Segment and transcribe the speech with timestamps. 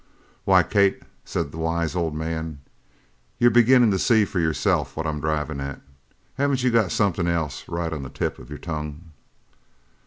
[0.45, 2.61] "Why, Kate," said the wise old man,
[3.37, 5.79] "you're beginnin' to see for yourself what I'm drivin' at!
[6.37, 9.11] Haven't you got somethin' else right on the tip of your tongue?"